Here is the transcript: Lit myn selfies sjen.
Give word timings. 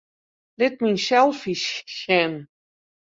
Lit 0.57 0.75
myn 0.81 0.97
selfies 1.07 1.63
sjen. 1.97 2.33